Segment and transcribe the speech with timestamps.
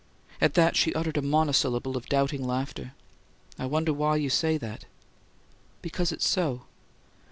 [0.41, 2.95] At that she uttered a monosyllable of doubting laughter.
[3.59, 4.85] "I wonder why you say that."
[5.83, 6.63] "Because it's so."